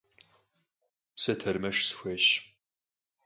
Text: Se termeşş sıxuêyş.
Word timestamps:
Se 1.21 1.31
termeşş 1.41 1.79
sıxuêyş. 1.89 2.25